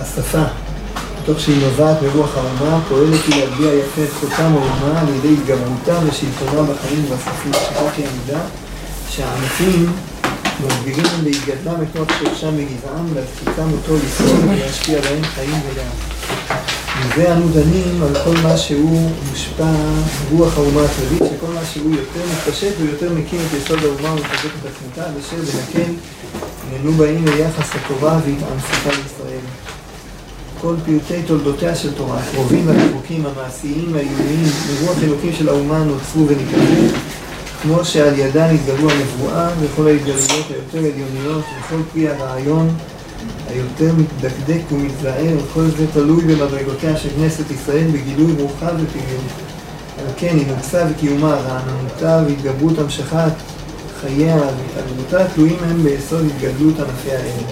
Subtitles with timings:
[0.00, 0.44] השפה,
[1.24, 5.98] תוך שהיא נובעת מרוח האומה, פועלת היא להגביה יפה את חותם האומה על ידי התגברותה
[6.06, 7.52] ושלטונה בחיים ובספים.
[7.52, 8.40] שכך היא עמידה,
[9.10, 9.92] שהענפים
[10.60, 16.16] מגבירים להתגדלם את נוח שורשם וגזעם, להצחיקם אותו לפעול ולהשפיע בהם חיים ולאט.
[17.00, 19.72] מזה אנו דנים על כל מה שהוא מושפע
[20.30, 24.70] רוח האומה הכללית, שכל מה שהוא יותר מתפשט ויותר מקים את יסוד האומה ומחזק את
[24.70, 25.92] עצמתה, אשר בנקל
[26.76, 29.40] נהנו באים ליחס התורה והתענפותה לישראל.
[30.60, 36.88] כל פרטי תולדותיה של תורה, הקרובים והרחוקים, המעשיים והאיומיים, מרוח אלוקים של האומה נוצרו ונקראים,
[37.62, 42.68] כמו שעל ידה נתגלו הנבואה וכל ההתגלויות היותר עליוניות וכל פרי הרעיון
[43.48, 49.32] היותר מתדקדק ומתזער, כל זה תלוי במדרגותיה של כנסת ישראל בגילוי רוחה ופעילות.
[49.98, 53.32] על כן, אינוקסה וקיומה, רעננותה והתגברות המשכת
[54.00, 57.44] חייה והתעלמותה תלויים הם ביסוד התגדלות ענפי האל.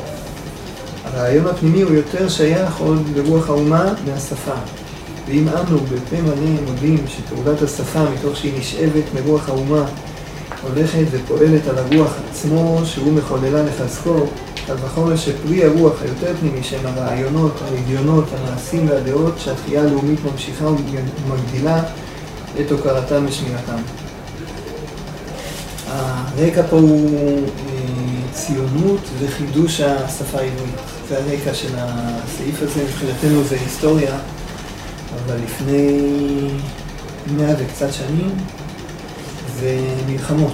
[1.05, 4.55] הרעיון הפנימי הוא יותר שייך עוד לרוח האומה מהשפה.
[5.27, 9.85] ואם אנו בפה מלא מודים שתעודת השפה, מתוך שהיא נשאבת מרוח האומה,
[10.63, 14.27] הולכת ופועלת על הרוח עצמו, שהוא מחוללה לחזקו,
[14.67, 21.83] קל וחומר שפרי הרוח היותר פנימי שהם הרעיונות, הרדיונות, המעשים והדעות שהתחייה הלאומית ממשיכה ומגדילה
[22.61, 23.83] את הוקרתם ושמירתם.
[25.95, 30.75] הרקע פה הוא אה, ציונות וחידוש השפה העברית.
[31.09, 34.19] זה הרקע של הסעיף הזה, מבחינתנו זה היסטוריה,
[35.15, 36.01] אבל לפני
[37.37, 38.31] מאה וקצת שנים
[39.61, 40.53] זה מלחמות.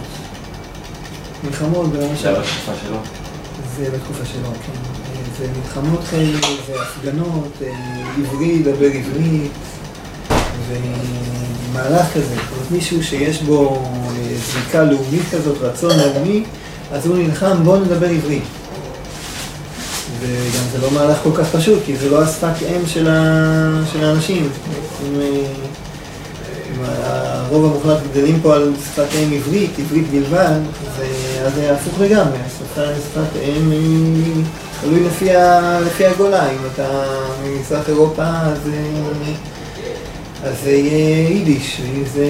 [1.44, 2.96] מלחמות ברמה זה בתקופה שלו.
[3.76, 5.00] זה בתקופה שלו, כן.
[5.38, 9.52] זה מלחמות כאלה, זה הפגנות, אה, עברי ידבר עברית,
[11.70, 12.34] ומהלך כזה.
[12.34, 16.44] זאת מישהו שיש בו אה, זריקה לאומית כזאת, רצון לאומי,
[16.92, 18.42] אז הוא נלחם, בואו נדבר עברית.
[20.20, 23.82] וגם זה לא מהלך כל כך פשוט, כי זה לא השפת אם של, ה...
[23.92, 24.48] של האנשים.
[25.02, 25.70] אם, אה,
[27.50, 30.58] הרוב המוחלט גדלים פה על שפת אם עברית, עברית בלבד,
[31.46, 32.38] אז זה הפוך לגמרי.
[32.74, 34.44] שפת אם היא
[34.80, 35.80] תלוי לפי, ה...
[35.80, 36.50] לפי הגולה.
[36.50, 36.88] אם אתה
[37.44, 38.58] ממזרח אירופה, אז,
[40.44, 42.24] אז זה יהיה יידיש, ואם זה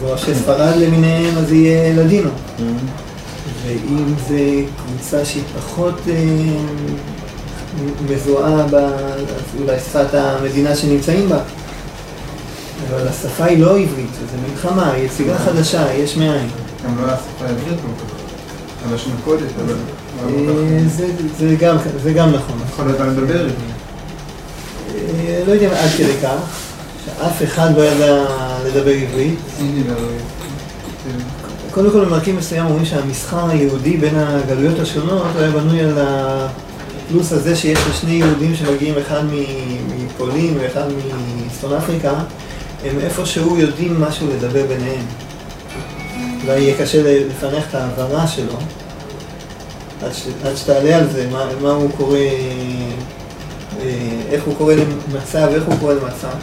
[0.00, 2.30] בראשי ספרד למיניהם, אז זה יהיה לדינו.
[3.66, 4.38] ואם זה
[4.76, 6.14] קבוצה שהיא פחות אה,
[8.10, 8.66] מזוהה
[9.60, 11.38] אולי שפת המדינה שנמצאים בה.
[12.90, 16.48] אבל השפה היא לא עברית, זה מלחמה, היא יצירה חדשה, יש מאין.
[16.84, 17.78] גם לא השפה העברית,
[18.90, 19.74] הלשון הקודש, אבל...
[22.02, 22.58] זה גם נכון.
[22.72, 23.71] יכול להיות לדבר עברית.
[25.52, 26.60] לא יודע עד כדי כך,
[27.04, 28.24] שאף אחד לא ידע
[28.66, 29.38] לדבר עברית.
[31.70, 37.56] קודם כל במרכיב מסוים אומרים שהמסחר היהודי בין הגלויות השונות היה בנוי על הפלוס הזה
[37.56, 39.22] שיש לשני יהודים שמגיעים אחד
[39.98, 40.84] מפולין ואחד
[41.46, 42.12] מצפון אפריקה,
[42.84, 45.04] הם איפשהו יודעים משהו לדבר ביניהם.
[46.42, 48.56] אולי יהיה קשה לפענח את ההעברה שלו,
[50.02, 52.18] עד, ש, עד שתעלה על זה, מה, מה הוא קורא,
[54.30, 56.36] איך הוא קורא למצב ואיך הוא קורא למצב.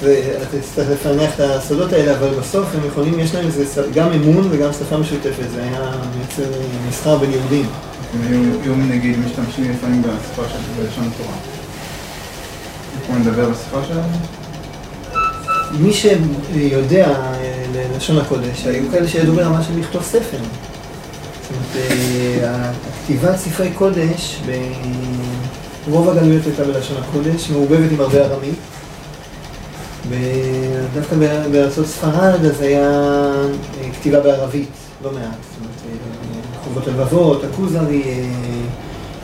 [0.00, 4.48] ואתה תצטרך לפענח את הסודות האלה, אבל בסוף הם יכולים, יש להם איזה גם אמון
[4.50, 6.56] וגם שפה משותפת, זה היה מייצר
[6.88, 7.66] מסחר בין יהודים.
[8.14, 11.34] הם היו נגיד משתמשים לפעמים בשפה של בלשון התורה.
[13.02, 14.10] יכולים לדבר בשפה שלהם?
[15.72, 17.08] מי שיודע
[17.74, 20.38] ללשון הקודש, היו כאלה שידעו ברמה של לכתוב ספר.
[21.42, 22.74] זאת אומרת,
[23.04, 24.42] כתיבת ספרי קודש,
[25.90, 28.54] ברוב הגלויות הייתה בלשון הקודש, מעורבבת עם הרבה ארמית.
[30.08, 31.16] ודווקא
[31.52, 32.90] בארצות ספרד אז היה
[33.92, 34.70] כתיבה בערבית,
[35.04, 35.22] לא מעט.
[35.22, 35.98] זאת אומרת,
[36.64, 38.24] חובות הלבבות, הכוזרי,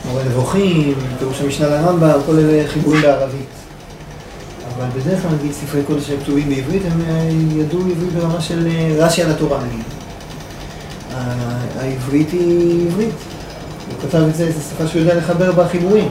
[0.05, 3.49] מורה נבוכים, פירוש המשנה לרמב"ם, כל אלה חיבורים בערבית.
[4.77, 7.01] אבל בדרך כלל, נגיד, ספרי קודש שהם כתובים בעברית, הם
[7.59, 8.67] ידעו עברית ברמה של
[8.97, 9.83] רש"י על התורה, נגיד.
[11.79, 13.15] העברית היא עברית.
[13.87, 16.09] הוא כתב את זה, זו שפה שהוא יודע לחבר בה חיבורים.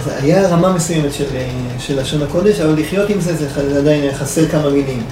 [0.00, 1.24] אז היה רמה מסוימת של,
[1.78, 5.02] של לשון הקודש, אבל לחיות עם זה, זה עדיין חסר כמה מילים.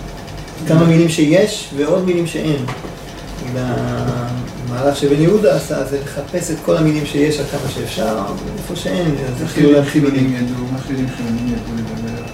[0.69, 2.65] כמה מילים שיש ועוד מילים שאין.
[3.57, 8.17] המהלך שבן יהודה עשה זה לחפש את כל המילים שיש עד כמה שאפשר,
[8.57, 10.49] ואיפה שאין, אז התחילו להתחיל מילים.
[10.73, 12.28] מה חילונים ידעו לדבר?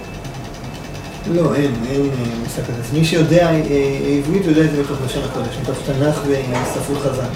[1.33, 2.09] לא, אין, אין
[2.43, 2.81] מושג כזה.
[2.87, 3.49] אז מי שיודע
[4.19, 7.27] עברית יודע את זה מתוך לשון הקודש, מתוך תנ"ך וספרות חז"ל.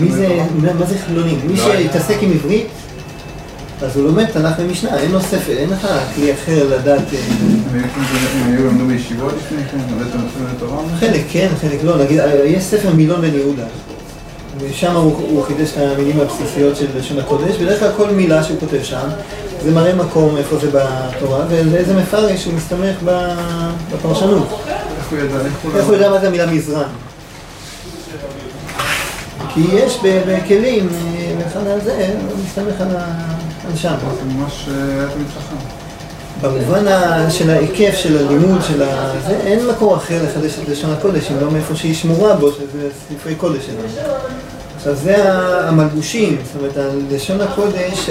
[0.00, 0.42] מי זה,
[0.78, 1.38] מה זה חילונים?
[1.46, 2.66] מי שיתעסק עם עברית,
[3.82, 7.02] אז הוא לומד תנ"ך ומשנה, אין לו ספר, אין לך כלי אחר לדעת...
[7.72, 10.82] הם היו למדו שבועות לפני כן, הבאתם אפילו לתורה?
[11.00, 11.98] חלק כן, חלק לא.
[11.98, 13.64] נגיד, יש ספר מילון בן יהודה.
[14.60, 18.82] ושם הוא חידש את המילים הבסיסיות של לשון הקודש, בדרך כלל כל מילה שהוא כותב
[18.82, 19.08] שם,
[19.64, 22.96] זה מראה מקום איפה זה בתורה, ואיזה מפרש הוא מסתמך
[23.92, 24.48] בפרשנות.
[24.98, 25.34] איך הוא ידע?
[25.92, 26.88] יודע מה זה המילה מזרן?
[29.54, 33.94] כי יש בכלים, אה, אחד על זה, הוא מסתמך על שם.
[34.00, 35.80] זה ממש אה, תמיד חכם.
[36.42, 36.84] במובן
[37.30, 39.12] של ההיקף של הלימוד של ה...
[39.26, 42.88] זה, אין מקור אחר לחדש את לשון הקודש, אם לא מאיפה שהיא שמורה בו, שזה
[43.08, 44.10] ספרי קודש שלנו.
[44.80, 45.32] עכשיו זה
[45.68, 48.10] המלבושים, זאת אומרת, לשון הקודש,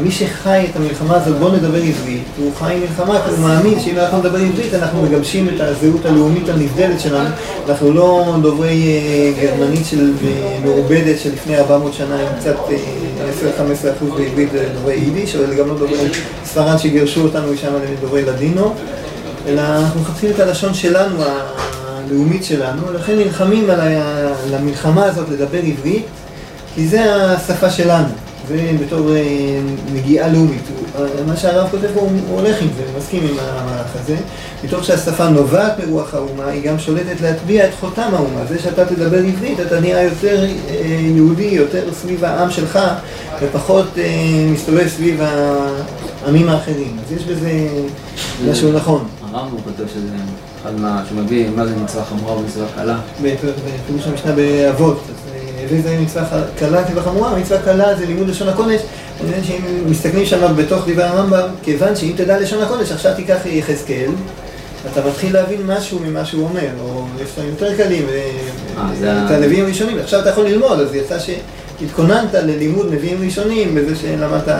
[0.00, 3.98] מי שחי את המלחמה הזאת, בוא נדבר עברית, הוא חי מלחמה, כי הוא מאמין שאם
[3.98, 7.28] אנחנו נדבר עברית, אנחנו מגבשים את הזהות הלאומית הנבדלת שלנו,
[7.68, 12.76] אנחנו לא דוברי אה, גרמנית של, אה, מעובדת של לפני 400 שנה עם קצת אה,
[13.84, 16.08] 10-15 אחוז בעברית אה, דוברי יידיש, אבל גם לא דוברי
[16.44, 18.74] ספרד שגירשו אותנו משם לדוברי לדינו,
[19.46, 21.16] אלא אנחנו מחפשים את הלשון שלנו,
[22.06, 26.06] הלאומית שלנו, לכן נלחמים על המלחמה הזאת לדבר עברית,
[26.74, 28.08] כי זה השפה שלנו,
[28.48, 29.22] זה בתור אה,
[29.92, 30.62] נגיעה לאומית.
[31.26, 32.10] מה שהרב כותב פה, הוא
[32.40, 34.16] הולך עם זה, מסכים עם המהלך הזה.
[34.64, 38.44] מתוך שהשפה נובעת מרוח האומה, היא גם שולטת להטביע את חותם האומה.
[38.48, 40.74] זה שאתה תדבר עברית, אתה נהיה יותר אה,
[41.14, 42.78] יהודי, יותר סביב העם שלך,
[43.42, 44.04] ופחות אה,
[44.52, 45.20] מסתובב סביב
[46.22, 46.96] העמים האחרים.
[47.06, 47.50] אז יש בזה
[48.50, 49.04] משהו נכון.
[49.22, 50.08] הרמב"ם הוא כותב שזה
[50.62, 51.02] אחד מה...
[51.08, 52.98] שהוא מביא מה זה מצווה חמורה ומצווה קלה.
[53.22, 55.00] בפירוש המשנה באבות,
[55.34, 58.80] אה, הביא זה מצווה קלה כבחמורה, מצווה קלה זה לימוד לשון הקודש,
[59.20, 63.38] אני מבין שאם מסתכלים שם בתוך דברי הרמב"ם, כיוון שאם תדע לשון הקודש, עכשיו תיקח
[63.46, 64.10] יחזקאל,
[64.92, 69.64] אתה מתחיל להבין משהו ממה שהוא אומר, או יש דברים יותר קלים, אה, את הנביאים
[69.64, 74.54] הראשונים, עכשיו אתה יכול ללמוד, אז יצא שהתכוננת ללימוד נביאים ראשונים בזה שלמדת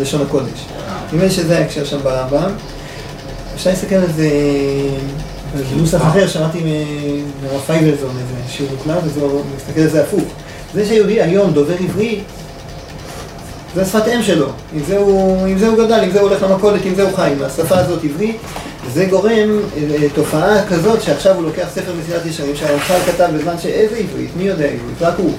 [0.00, 0.66] לשון הקודש.
[1.12, 2.50] נדמה לי שזה ההקשר שם ברמב"ם.
[3.56, 4.28] אפשר להסתכל על זה
[5.74, 10.22] בנוסח אחר, שמעתי מ- מהרב פייבלזון איזה שיעור מוקלט, הוא מסתכל על זה הפוך.
[10.74, 12.18] זה שיהודי היום דובר עברית,
[13.74, 14.46] זה השפת אם שלו.
[14.74, 17.16] עם זה הוא, עם זה הוא גדל, עם זה הוא הולך למכולת, עם זה הוא
[17.16, 17.30] חי.
[17.32, 18.36] עם השפה הזאת עברית,
[18.92, 23.96] זה גורם אה, תופעה כזאת שעכשיו הוא לוקח ספר מסילת ישרים שהרמח"ל כתב בזמן שאיזה
[23.96, 24.80] עברית, מי יודע עברית?
[25.02, 25.32] רק הוא.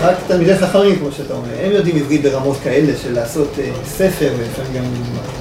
[0.00, 1.48] רק תלמידי חכמים, כמו שאתה אומר.
[1.62, 4.84] הם יודעים עברית ברמות כאלה של לעשות אה, ספר, ולפעמים גם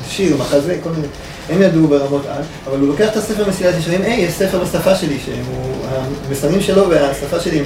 [0.10, 1.08] שיר, מחזה, כל מיני.
[1.50, 4.96] הם ידעו ברמות על, אבל הוא לוקח את הספר מסילת ישרים, היי, יש ספר בשפה
[4.96, 7.66] שלי, שהמסרים שלו והשפה שלי הם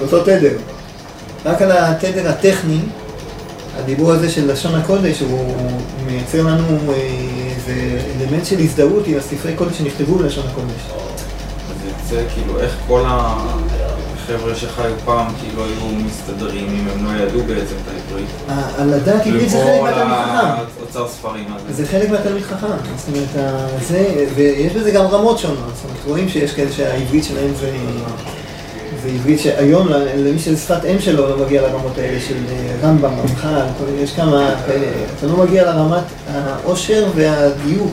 [0.00, 0.56] באותו, תדר.
[1.44, 2.78] רק על התדר הטכני,
[3.78, 5.54] הדיבור הזה של לשון הקודש, הוא
[6.06, 6.94] מייצר לנו אה,
[7.56, 11.06] איזה אלמנט של הזדהות עם הספרי קודש שנכתבו בלשון הקודש.
[11.86, 13.04] יוצא כאילו איך כל
[14.34, 18.28] החבר'ה שחיו פעם כאילו היו מסתדרים אם הם לא ידעו בעצם את העברית.
[18.48, 20.62] ה- על לדעת עברית זה חלק מהתלמיד חכם.
[20.80, 21.72] האוצר ספרים הזה.
[21.82, 23.52] זה חלק מהתלמיד חכם, זאת אומרת,
[23.88, 27.72] זה, ויש בזה גם רמות שונות, זאת אומרת, רואים שיש כאלה שהעברית שלהם זה,
[29.02, 33.10] זה עברית שהיום למי שזה שפת אם שלו לא מגיע לרמות האלה של אה, רמב"ם,
[33.20, 33.60] רמח"ל,
[33.98, 34.86] יש כמה כאלה,
[35.18, 37.92] אתה לא מגיע לרמת העושר והדיוק,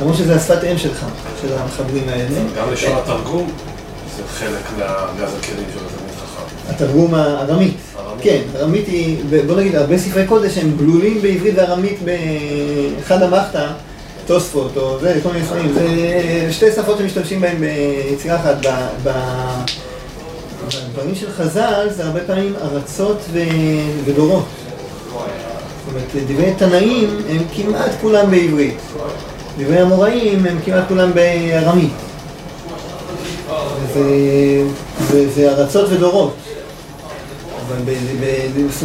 [0.00, 1.06] למרות שזה השפת אם שלך,
[1.42, 2.40] של המחברים האלה.
[2.58, 3.50] גם לשון התרגום
[4.16, 6.70] זה חלק מהגז הכלים של התלמיד חכם.
[6.70, 7.76] התרגום הארמית.
[7.98, 8.20] ארמית.
[8.20, 9.16] כן, ארמית היא,
[9.46, 13.66] בוא נגיד, הרבה ספרי קודש הם גלולים בעברית וארמית באחד המחתא,
[14.26, 15.72] תוספות או זה, כל מיני ספרים.
[15.72, 15.86] זה
[16.50, 18.56] שתי שפות שמשתמשים בהן ביצירה אחת.
[19.02, 19.44] בדברים
[21.14, 23.20] של חז"ל זה הרבה פעמים ארצות
[24.04, 24.44] ודורות.
[25.08, 28.78] זאת אומרת, דברי תנאים הם כמעט כולם בעברית.
[29.58, 31.92] דברי המוראים הם כמעט כולם בארמית.
[33.96, 36.34] וזה, זה, זה ארצות ודורות.
[37.66, 37.92] אבל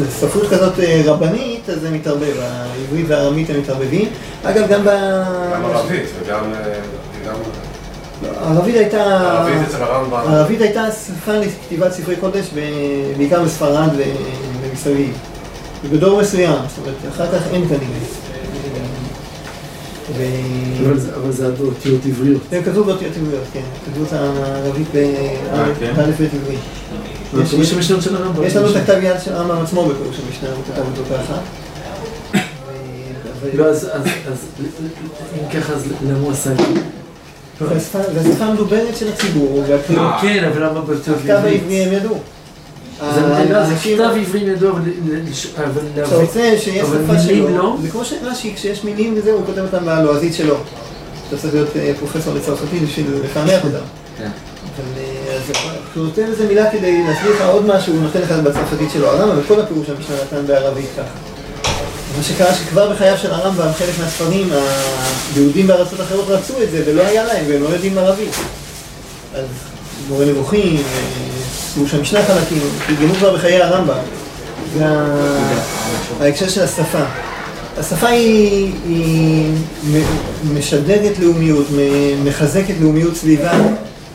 [0.08, 4.10] בספרות כזאת אה, רבנית, אז זה מתערבב, העברית והארמית הם מתערבבים.
[4.44, 4.88] אגב, גם ב...
[5.53, 6.53] גם ערבית וגם...
[6.53, 6.74] אה,
[8.41, 9.03] הערבית הייתה...
[9.03, 10.13] ערבית אצל הרמב"ם.
[10.13, 12.50] הערבית הייתה שפה לכתיבת ספרי קודש,
[13.18, 13.89] בעיקר בספרד
[14.63, 15.18] ומסביב.
[15.84, 18.31] ובדור מסוים, זאת אומרת, אחר כך אין כנראה.
[20.18, 20.84] ו-
[21.15, 22.41] אבל זה- זה אותיות עבריות.
[22.51, 23.62] הם כתבו באותיות עבריות, כן.
[23.86, 25.94] כתבו את הערבית אה, כן?
[25.96, 26.56] באלף בית עברי.
[27.34, 28.44] זה יש- הפירוש יש- המשנה של הרמב"ם.
[28.44, 31.38] יש לנו את הכתב יד של הרמב"ם עצמו בפירוש המשנה, הוא כתב אותו ככה.
[33.53, 34.01] לא, אז אז-
[34.32, 34.38] אז
[35.34, 36.63] אם ככה, אז למה הוא עשה את זה?
[37.70, 41.88] זה השפה- זה המדוברת של הציבור, והכתיב כן, אבל למה באותיות הכתב העברי עברית?
[41.88, 42.20] הם ידעו.
[43.15, 46.15] זה לא, זה האנשים- כתב עברי אבל ל- לש- אבל אתה.
[46.15, 47.75] רוצה שיש שפה שלו, לא?
[47.81, 50.55] זה כמו שרש"י, כשיש מילים וזה, הוא כותב אותם בלועזית שלו.
[51.27, 53.77] אתה צריך להיות אה, פרופסור לצרפתית בשביל לפענח אותם.
[54.17, 54.29] כן.
[54.98, 55.38] אה,
[55.91, 59.08] כשהוא נותן איזה מילה כדי להסביר לך עוד משהו, הוא נותן לך בצרפתית שלו.
[59.08, 61.08] הרמב"ם, וכל הפירוש המשנה נתן בערבית ככה.
[62.17, 64.50] מה שקרה שכבר בחייו של הרמב"ם, חלק מהספרים,
[65.36, 68.36] היהודים בארצות אחרות רצו את זה ולא היה להם, והם לא יודעים ערבית.
[69.36, 69.46] אז
[70.10, 70.84] מורה נבוכים,
[71.74, 73.98] סיפור של המשנה חלקים, תרגמו כבר בחיי הרמב"ם.
[74.78, 74.86] זה
[76.22, 77.04] ההקשר של השפה.
[77.80, 79.51] השפה היא, היא
[79.92, 81.66] מ- משדרת לאומיות,
[82.24, 83.51] מחזקת לאומיות סביבה.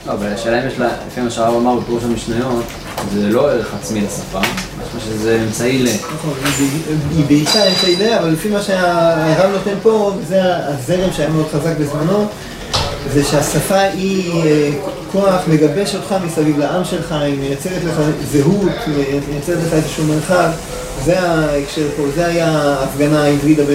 [0.07, 2.65] לא, אבל השאלה אם יש לה, לפי מה שהרב אמר בפירוש המשניות,
[3.15, 5.87] זה לא ערך עצמי לשפה, משמע שזה אמצעי ל...
[6.15, 6.33] נכון,
[7.17, 11.73] היא בעיקר אמצעי ל, אבל לפי מה שהרב נותן פה, זה הזרם שהיה מאוד חזק
[11.81, 12.27] בזמנו,
[13.13, 14.71] זה שהשפה היא אה,
[15.13, 18.01] כוח מגבש אותך מסביב לעם שלך, היא מייצרת לך
[18.33, 18.73] זהות,
[19.29, 20.51] מייצרת לך איזשהו מרחב,
[21.05, 23.75] זה ההקשר פה, זה היה ההפגנה העברית דבר.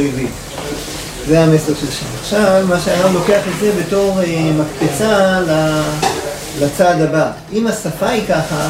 [1.27, 2.05] זה המסר של שם.
[2.21, 5.39] עכשיו, מה שהרב לוקח את זה בתור אה, מקפצה
[6.61, 7.31] לצעד הבא.
[7.53, 8.69] אם השפה היא ככה,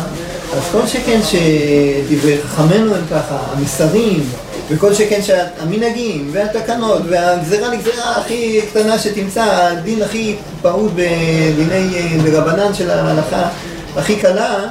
[0.54, 4.24] אז כל שכן שדברי חכמינו הם ככה, המסרים,
[4.70, 12.90] וכל שכן שהמנהגים, והתקנות, והגזרה לגזרה הכי קטנה שתמצא, הדין הכי פעוט בדיני דרבנן של
[12.90, 13.50] ההלכה
[13.96, 14.68] הכי קלה,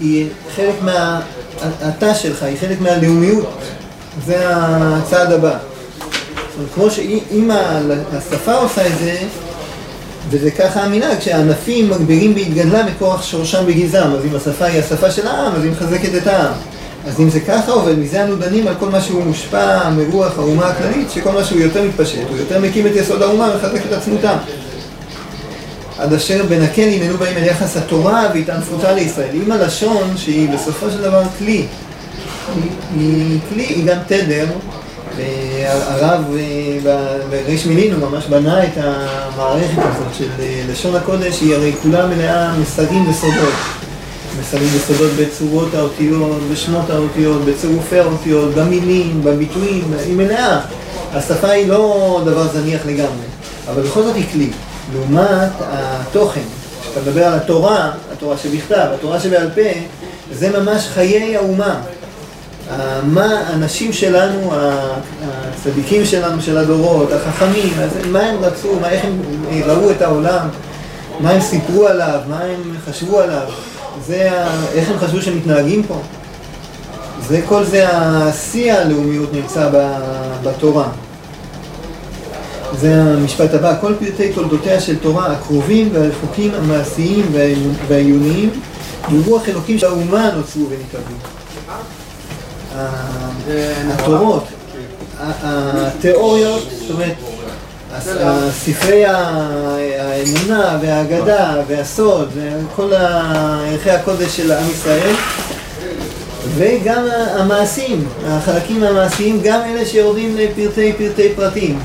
[0.00, 3.58] היא חלק מהתא שלך, היא חלק מהלאומיות.
[4.26, 5.58] זה הצעד הבא.
[6.74, 7.50] כמו שאם
[8.12, 9.18] השפה עושה את זה,
[10.30, 14.14] וזה ככה המנהג, שהענפים מגבירים בהתגדלה מכוח שורשם בגזעם.
[14.14, 16.52] אז אם השפה היא השפה של העם, אז היא מחזקת את העם.
[17.06, 20.66] אז אם זה ככה עובד, מזה אנו דנים על כל מה שהוא מושפע מרוח האומה
[20.66, 24.36] הכללית, שכל מה שהוא יותר מתפשט, הוא יותר מקים את יסוד האומה ומחזק את עצמותה.
[25.98, 29.36] עד אשר בנקל ימנו באים אל יחס התורה והתענפותה לישראל.
[29.46, 31.66] אם הלשון, שהיא בסופו של דבר כלי, היא,
[32.96, 34.46] היא כלי, היא גם תדר,
[35.16, 41.54] והרב אה, בריש מילין הוא ממש בנה את המערכת הזאת של אה, לשון הקודש, היא
[41.54, 43.54] הרי כולה מלאה מסרים וסודות.
[44.40, 50.60] מסרים וסודות בצורות האותיות, בשמות האותיות, בצירופי האותיות, במילים, בביטויים, היא מלאה.
[51.12, 53.26] השפה היא לא דבר זניח לגמרי,
[53.68, 54.50] אבל בכל זאת היא כלי.
[54.92, 56.40] לעומת התוכן,
[56.82, 59.60] כשאתה מדבר על התורה, התורה שבכתב, התורה שבעל פה,
[60.32, 61.80] זה ממש חיי האומה.
[62.70, 64.52] ה- מה האנשים שלנו,
[65.22, 67.72] הצדיקים שלנו של הדורות, החכמים,
[68.12, 69.20] מה הם רצו, מה, איך הם
[69.66, 70.48] ראו את העולם,
[71.20, 73.46] מה הם סיפרו עליו, מה הם חשבו עליו,
[74.06, 76.00] זה ה, איך הם חשבו שמתנהגים פה.
[77.28, 79.70] זה כל זה השיא הלאומיות נמצא
[80.42, 80.88] בתורה.
[82.80, 87.26] זה המשפט הבא, כל פרטי תולדותיה של תורה הקרובים והרחוקים המעשיים
[87.88, 88.50] והעיוניים
[89.10, 91.16] ברוח אלוקים של האומה נוצרו ונתקבלו.
[92.76, 93.30] ה-
[93.94, 94.44] התורות,
[95.20, 97.14] התיאוריות, זאת אומרת,
[98.20, 99.48] הספרי ה-
[99.98, 105.14] האמונה והאגדה והסוד וכל ה- ערכי הקודש של עם ישראל
[106.56, 107.04] וגם
[107.36, 111.78] המעשים, החלקים המעשיים, גם אלה שיורדים לפרטי פרטי פרטים.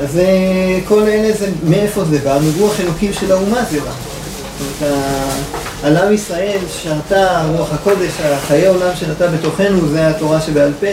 [0.00, 0.24] אז אה,
[0.88, 2.38] כל אלה זה, מאיפה זה בא?
[2.38, 3.90] מרוח אלוקים של האומה זה בא.
[3.90, 4.94] זאת אומרת,
[5.82, 10.86] על עם ישראל שרתה רוח הקודש, החיי עולם שנתה בתוכנו, זה התורה שבעל פה.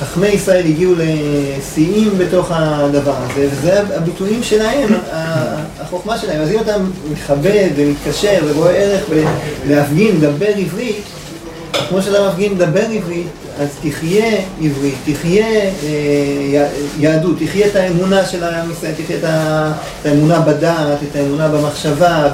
[0.00, 4.88] חכמי ישראל הגיעו לשיאים בתוך הדבר הזה, וזה הביטויים שלהם,
[5.80, 6.42] החוכמה שלהם.
[6.42, 6.76] אז אם אתה
[7.12, 9.04] מכבד ומתקשר ורואה ערך
[9.66, 11.02] בלהפגין, לדבר עברית,
[11.88, 13.26] כמו שאתה מפגין לדבר עברית,
[13.60, 19.72] אז תחיה עברית, תחיה אה, יהדות, תחיה את האמונה של עם ישראל, תחיה את, ה,
[20.00, 22.28] את האמונה בדעת, את האמונה במחשבה,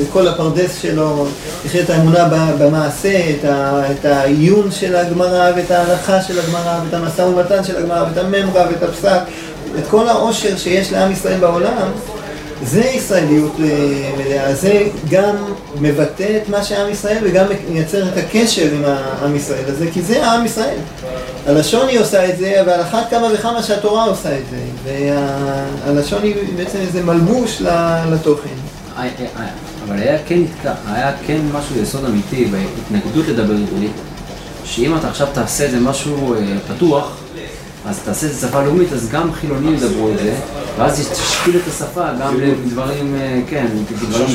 [0.00, 1.26] בכל הפרדס שלו,
[1.62, 6.94] תחיה את האמונה במעשה, את, ה, את העיון של הגמרא, ואת ההלכה של הגמרא, ואת
[6.94, 9.20] המשא ומתן של הגמרא, ואת הממרה, ואת הפסק,
[9.78, 11.90] את כל העושר שיש לעם ישראל בעולם,
[12.62, 15.36] זה ישראליות אה, מלאה, זה גם
[15.80, 20.26] מבטא את מה שעם ישראל וגם מייצר את הקשר עם העם ישראל הזה, כי זה
[20.26, 20.78] העם ישראל.
[21.46, 24.56] הלשון היא עושה את זה, אבל אחת כמה וכמה שהתורה עושה את זה.
[25.84, 27.62] והלשון היא בעצם איזה מלבוש
[28.12, 28.48] לתוכן.
[28.96, 29.46] אה, אה,
[29.86, 30.40] אבל היה כן
[30.86, 33.92] היה כן משהו יסוד אמיתי בהתנגדות לדבר עברית,
[34.64, 36.34] שאם אתה עכשיו תעשה את זה משהו
[36.68, 37.16] פתוח,
[37.88, 40.34] אז תעשה את זה שפה לאומית, אז גם חילונים ידברו את זה,
[40.78, 43.16] ואז תשפיל את השפה גם לדברים,
[43.50, 43.66] כן,
[44.00, 44.26] דברים.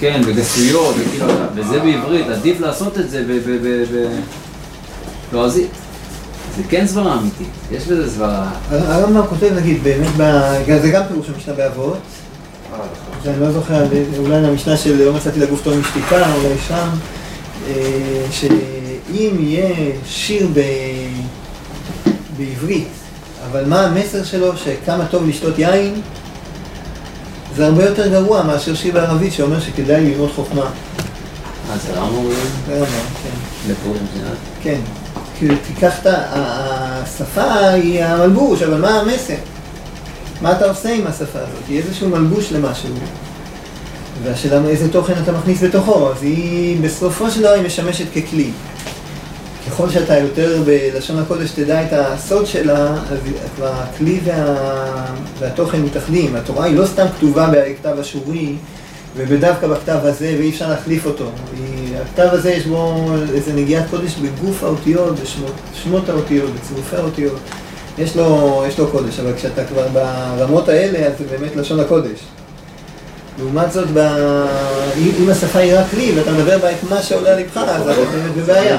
[0.00, 3.32] כן, בגסויות, וכאילו, וזה בעברית, עדיף לעשות את זה ב...
[3.32, 4.08] ב, ב, ב
[5.32, 5.70] לועזית.
[6.56, 8.50] זה כן סברה אמיתית, יש בזה סברה.
[8.70, 11.98] הרמב"ם כותב, נגיד, באמת, ב- זה גם פירוש המשנה באבות,
[13.26, 13.86] אני לא זוכר,
[14.18, 16.88] אולי למשנה של לא מצאתי לגוף טוב משתיקה, אולי שם,
[17.68, 19.74] אה, שאם יהיה
[20.06, 20.60] שיר ב...
[22.44, 22.88] בעברית,
[23.50, 26.00] אבל מה המסר שלו, שכמה טוב לשתות יין,
[27.56, 30.70] זה הרבה יותר גרוע מאשר שיר בערבית שאומר שכדאי ללמוד חוכמה.
[31.72, 32.30] אז זה רמב"ם
[32.66, 32.86] זה רמב"ם,
[33.22, 33.70] כן.
[33.72, 34.30] לפירוש המשנה.
[34.62, 34.80] כן.
[35.38, 39.34] כאילו, תיקח את השפה היא המלבוש, אבל מה המסר?
[40.42, 41.68] מה אתה עושה עם השפה הזאת?
[41.68, 42.94] היא איזשהו מלבוש למשהו.
[44.22, 48.50] והשאלה איזה תוכן אתה מכניס בתוכו, אז היא בסופו של דבר היא משמשת ככלי.
[49.74, 53.18] ככל שאתה יותר בלשון הקודש תדע את הסוד שלה, אז
[53.56, 54.56] כבר הכלי וה...
[55.38, 56.36] והתוכן מתאחדים.
[56.36, 58.54] התורה היא לא סתם כתובה בכתב אשורי
[59.16, 61.30] ובדווקא בכתב הזה ואי אפשר להחליף אותו.
[61.56, 61.96] היא...
[61.96, 65.52] הכתב הזה יש בו איזה נגיעת קודש בגוף האותיות, בשמות
[65.82, 67.40] שמות האותיות, בצירופי האותיות.
[67.98, 72.18] יש לו, יש לו קודש, אבל כשאתה כבר ברמות האלה, אז זה באמת לשון הקודש.
[73.38, 73.98] לעומת זאת, ב...
[75.22, 78.02] אם השפה היא רק כלי ואתה מדבר בה את מה שעולה על לבך, אז אתה
[78.02, 78.76] באמת בבעיה.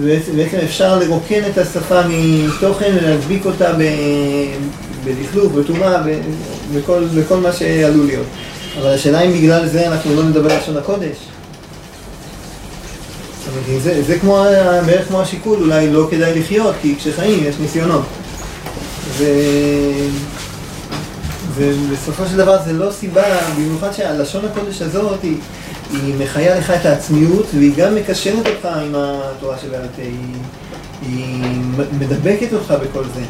[0.00, 0.32] בעצם,
[0.64, 3.72] אפשר לרוקן את השפה מתוכן ולהדביק אותה.
[5.04, 6.02] בלכלוך, בטומאה.
[6.74, 8.26] בכל, בכל מה שעלול להיות.
[8.80, 11.16] אבל השאלה אם בגלל זה אנחנו לא נדבר לשון הקודש.
[13.82, 14.44] זה, זה כמו,
[14.86, 18.02] בערך כמו השיקול, אולי לא כדאי לחיות, כי כשחיים יש ניסיונות.
[19.18, 19.24] ו...
[21.58, 23.22] ובסופו של דבר זה לא סיבה,
[23.56, 25.36] במיוחד שהלשון הקודש הזאת היא,
[25.92, 30.12] היא מחיה לך את העצמיות והיא גם מקשרת אותך עם התורה שבעל פה, היא,
[31.02, 31.60] היא
[31.98, 33.20] מדבקת אותך בכל זה.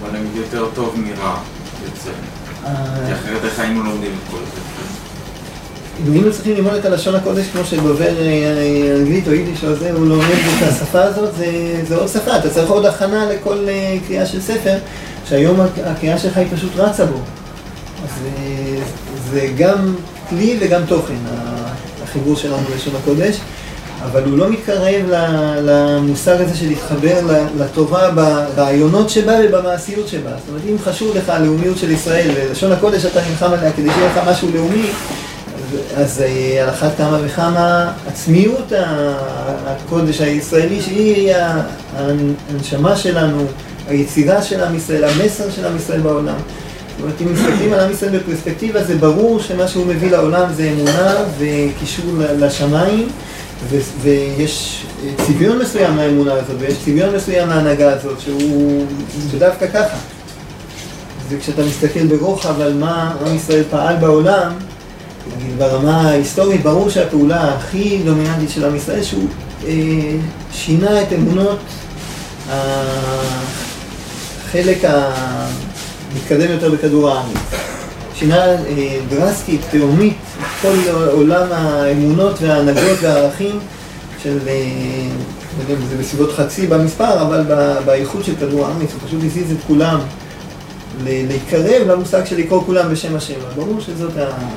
[0.00, 1.36] בוא נגיד יותר טוב מרע
[1.84, 2.10] יוצא.
[3.06, 4.60] כי אחרת איך היינו לומדים את כל זה?
[6.06, 9.92] אם היינו צריכים ללמוד את הלשון הקודש כמו שדובר אה, אנגלית או יידיש או זה,
[9.92, 11.46] הוא לומד את השפה הזאת, זה,
[11.88, 14.78] זה עוד שפה, אתה צריך עוד הכנה לכל אה, קריאה של ספר,
[15.30, 17.18] שהיום הק- הקריאה שלך היא פשוט רצה בו.
[18.04, 18.82] אז אה,
[19.30, 19.94] זה גם
[20.28, 21.14] כלי וגם תוכן,
[22.04, 23.36] החיבור שלנו ללשון הקודש,
[24.04, 25.04] אבל הוא לא מתקרב
[25.62, 27.20] למושג הזה של להתחבר
[27.58, 28.10] לתורה
[28.54, 30.30] ברעיונות שבה ובמעשיות שבה.
[30.30, 34.06] זאת אומרת, אם חשוב לך הלאומיות של ישראל ולשון הקודש אתה נלחם עליה כדי שיהיה
[34.12, 34.86] לך משהו לאומי,
[35.96, 38.72] אז- אה, על אחת כמה וכמה עצמיות
[39.66, 41.32] הקודש הישראלי, שהיא
[41.96, 43.44] הנשמה שלנו,
[43.90, 46.34] היצירה של עם ישראל, המסר של עם ישראל בעולם.
[46.36, 50.70] זאת אומרת, אם מסתכלים על עם ישראל בפרספקטיבה, זה ברור שמה שהוא מביא לעולם זה
[50.72, 53.08] אמונה וקישור לשמיים,
[53.68, 54.84] ו- ויש
[55.26, 58.86] צביון מסוים לאמונה הזאת, ויש צביון מסוים להנהגה הזאת, שהוא
[59.38, 59.96] דווקא ככה.
[61.28, 64.52] וכשאתה מסתכל ברוחב על מה עם ישראל פעל בעולם,
[65.36, 69.28] נגיד ברמה ההיסטורית, ברור שהפעולה הכי דומיננטית של עם ישראל, שהוא
[69.66, 69.72] אה,
[70.52, 71.58] שינה את אמונות
[74.50, 77.36] החלק המתקדם יותר בכדור הארץ.
[78.14, 78.56] שינה אה,
[79.08, 80.16] דרסטית, תהומית,
[80.62, 80.76] כל
[81.12, 83.58] עולם האמונות וההנהגות והערכים
[84.22, 84.54] של, אה,
[85.58, 87.42] לא יודע אם זה בסביבות חצי במספר, אבל
[87.84, 90.00] באיכות של כדור הארץ, הוא פשוט הזיז את כולם
[91.04, 93.34] להתקרב למושג של לקרוא כולם בשם השם.
[93.56, 94.12] ברור שזאת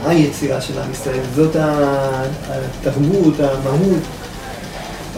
[0.06, 4.02] היצירה של עם ישראל, זאת התרבות, המהות.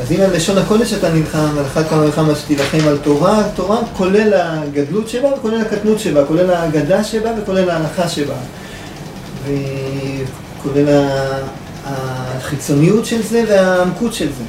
[0.02, 3.80] אז אם על לשון הקודש אתה נלחם, על אחת כמה וכמה שתילחם על תורה, תורה
[3.98, 8.36] כולל הגדלות שבה וכולל הקטנות שבה, כולל האגדה שבה וכולל ההלכה שבה.
[9.44, 11.08] וכולל
[11.86, 14.44] החיצוניות של זה והעמקות של זה.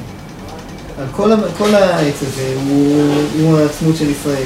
[1.01, 4.43] על כל, כל העץ הזה הוא, הוא העצמות של ישראל.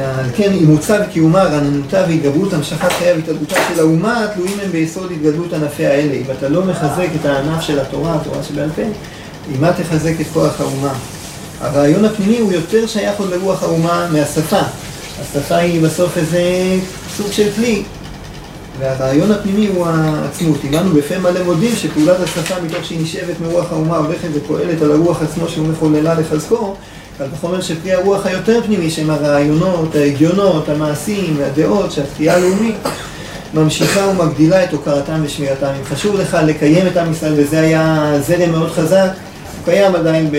[0.00, 5.52] על כן אימוצה וקיומה, רעננותה והתגברות, המשכת חייה והתעדותה של האומה, תלויים הם ביסוד התגדלות
[5.52, 6.12] ענפי האלה.
[6.12, 8.82] אם אתה לא מחזק את הענף של התורה, התורה שבעל פה,
[9.54, 10.92] עם מה תחזק את כוח האומה?
[11.60, 14.60] הרעיון הפנימי הוא יותר שייך עוד לרוח האומה מהשפה.
[15.20, 16.42] השפה היא בסוף איזה
[17.16, 17.82] סוג של כלי,
[18.78, 20.58] והרעיון הפנימי הוא העצמות.
[20.64, 24.92] אם אנו בפה מלא מודים שפעולת השפה מתוך שהיא נשאבת מרוח האומה הולכת ופועלת על
[24.92, 26.76] הרוח עצמו שהוא מחוללה לחזקו,
[27.22, 32.74] קל וחומר שפרי הרוח היותר פנימי שהם הרעיונות, ההגיונות, המעשים והדעות שהתחייה הלאומית
[33.54, 35.66] ממשיכה ומגדילה את הוקרתם ושמירתם.
[35.66, 39.08] אם חשוב לך לקיים את עם ישראל, וזה היה זרם מאוד חזק,
[39.56, 40.30] הוא קיים עדיין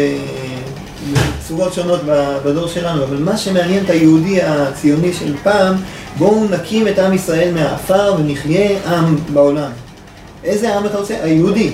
[1.41, 2.01] בצורות שונות
[2.45, 5.75] בדור שלנו, אבל מה שמעניין את היהודי הציוני של פעם,
[6.17, 9.71] בואו נקים את עם ישראל מהעפר ונחיה עם בעולם.
[10.43, 11.15] איזה עם אתה רוצה?
[11.23, 11.71] היהודי.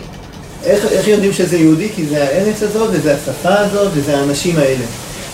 [0.65, 1.89] איך, איך יודעים שזה יהודי?
[1.95, 4.85] כי זה הארץ הזאת, וזה השפה הזאת, וזה האנשים האלה.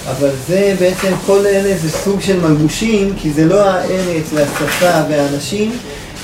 [0.10, 5.72] אבל זה בעצם, כל אלה זה סוג של מלבושים, כי זה לא הארץ והשפה והאנשים,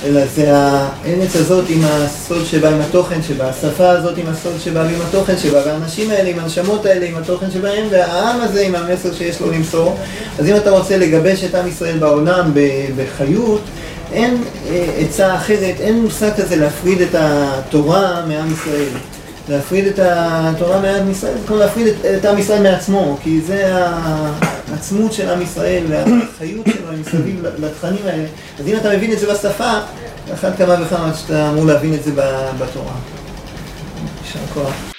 [0.06, 4.82] אלא זה הארץ הזאת עם הסוד שבה, עם התוכן שבה, השפה הזאת עם הסוד שבה
[4.82, 9.14] ועם התוכן שבה, והאנשים האלה עם הנשמות האלה עם התוכן שבהם, והעם הזה עם המסר
[9.14, 9.98] שיש לו למסור.
[10.40, 12.52] אז אם אתה רוצה לגבש את עם ישראל בעולם
[12.98, 13.62] בחיות,
[14.12, 18.90] אין אה, עצה אחרת, אין מושג כזה להפריד את התורה מעם ישראל.
[19.50, 23.76] להפריד את התורה מעם ישראל, זה כמו להפריד את, עם ישראל מעצמו, כי זה
[24.72, 28.26] העצמות של עם ישראל והחיות שלו מסביב לתכנים האלה.
[28.60, 29.72] אז אם אתה מבין את זה בשפה,
[30.34, 32.12] אחת כמה וכמה שאתה אמור להבין את זה
[32.60, 32.94] בתורה.
[34.24, 34.91] יישר כוח.